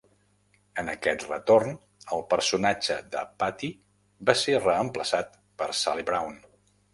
En 0.83 0.87
aquest 0.93 1.25
retorn, 1.31 1.75
el 2.17 2.23
personatge 2.31 2.97
de 3.17 3.21
Patty 3.43 3.69
va 4.31 4.37
ser 4.45 4.57
reemplaçat 4.65 5.39
per 5.63 5.69
Sally 5.83 6.09
Brown. 6.11 6.43